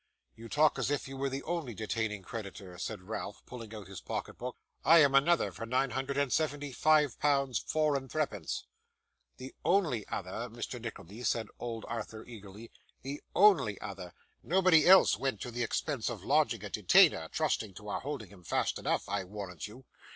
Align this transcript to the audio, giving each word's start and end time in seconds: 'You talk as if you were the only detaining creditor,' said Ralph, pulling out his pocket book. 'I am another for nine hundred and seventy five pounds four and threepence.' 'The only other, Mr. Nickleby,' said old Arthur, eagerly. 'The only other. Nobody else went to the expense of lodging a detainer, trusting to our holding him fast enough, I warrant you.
'You 0.35 0.49
talk 0.49 0.79
as 0.79 0.89
if 0.89 1.07
you 1.07 1.15
were 1.15 1.29
the 1.29 1.43
only 1.43 1.75
detaining 1.75 2.23
creditor,' 2.23 2.79
said 2.79 3.03
Ralph, 3.03 3.45
pulling 3.45 3.71
out 3.75 3.85
his 3.85 4.01
pocket 4.01 4.33
book. 4.35 4.57
'I 4.83 4.97
am 5.03 5.13
another 5.13 5.51
for 5.51 5.67
nine 5.67 5.91
hundred 5.91 6.17
and 6.17 6.33
seventy 6.33 6.71
five 6.71 7.19
pounds 7.19 7.59
four 7.59 7.95
and 7.95 8.11
threepence.' 8.11 8.65
'The 9.37 9.53
only 9.63 10.07
other, 10.07 10.49
Mr. 10.49 10.81
Nickleby,' 10.81 11.21
said 11.23 11.49
old 11.59 11.85
Arthur, 11.87 12.25
eagerly. 12.25 12.71
'The 13.03 13.21
only 13.35 13.79
other. 13.79 14.15
Nobody 14.41 14.87
else 14.87 15.19
went 15.19 15.39
to 15.41 15.51
the 15.51 15.61
expense 15.61 16.09
of 16.09 16.23
lodging 16.23 16.63
a 16.65 16.71
detainer, 16.71 17.29
trusting 17.31 17.75
to 17.75 17.87
our 17.89 17.99
holding 17.99 18.29
him 18.31 18.41
fast 18.43 18.79
enough, 18.79 19.07
I 19.07 19.23
warrant 19.23 19.67
you. 19.67 19.85